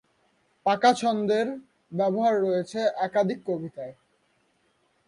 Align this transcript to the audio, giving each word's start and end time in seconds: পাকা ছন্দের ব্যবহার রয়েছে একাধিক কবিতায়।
পাকা 0.65 0.91
ছন্দের 0.93 1.47
ব্যবহার 1.91 2.35
রয়েছে 2.41 2.79
একাধিক 2.97 3.39
কবিতায়। 3.45 3.93